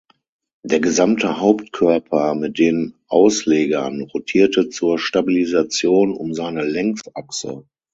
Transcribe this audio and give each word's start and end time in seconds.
Der 0.63 0.79
gesamte 0.79 1.39
Hauptkörper, 1.39 2.33
mit 2.33 2.57
den 2.57 2.95
Auslegern, 3.07 4.01
rotierte 4.01 4.67
zur 4.69 4.97
Stabilisation 4.97 6.11
um 6.15 6.33
seine 6.33 6.63
Längsachse. 6.63 7.67